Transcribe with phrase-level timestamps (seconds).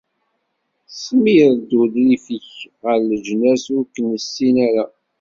[1.03, 2.49] Smir-d urrif-ik
[2.85, 4.85] ɣef leǧnas ur k-nessin ara.